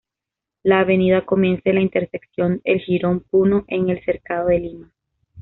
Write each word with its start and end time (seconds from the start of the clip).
La 0.63 0.79
avenida 0.79 1.27
comienza 1.27 1.69
en 1.69 1.75
la 1.75 1.81
intersección 1.81 2.59
el 2.63 2.79
Jirón 2.79 3.19
Puno 3.19 3.65
en 3.67 3.91
el 3.91 4.03
Cercado 4.03 4.47
de 4.47 4.57
Lima. 4.61 4.91